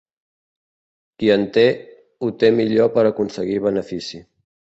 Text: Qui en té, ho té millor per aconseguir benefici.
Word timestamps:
Qui 1.19 1.29
en 1.33 1.45
té, 1.57 1.65
ho 2.25 2.31
té 2.45 2.49
millor 2.61 2.91
per 2.97 3.05
aconseguir 3.11 3.61
benefici. 3.69 4.25